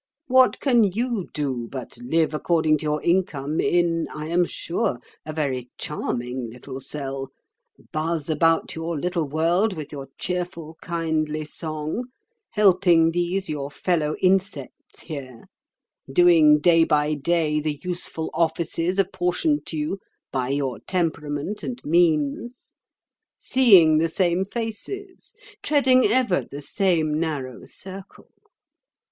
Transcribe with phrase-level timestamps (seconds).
[0.25, 5.31] What can you do but live according to your income in, I am sure, a
[5.31, 7.29] very charming little cell;
[7.91, 12.05] buzz about your little world with your cheerful, kindly song,
[12.49, 15.45] helping these your fellow insects here,
[16.11, 19.99] doing day by day the useful offices apportioned to you
[20.31, 22.73] by your temperament and means,
[23.37, 28.29] seeing the same faces, treading ever the same narrow circle?